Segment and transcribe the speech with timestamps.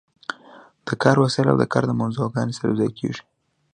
[0.87, 3.21] د کار وسایل او د کار موضوعګانې سره یوځای کیږي.